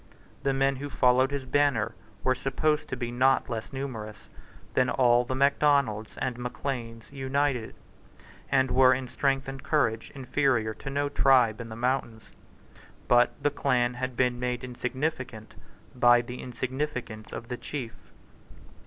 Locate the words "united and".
7.11-8.71